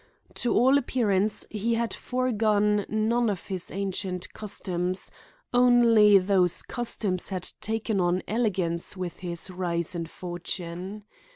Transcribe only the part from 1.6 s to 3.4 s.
had foregone none